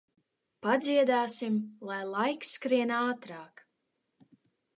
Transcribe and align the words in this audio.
Padziedāsim, 0.67 1.59
lai 1.91 1.99
laiks 2.15 2.55
skrien 2.57 2.95
ātrāk. 3.03 3.63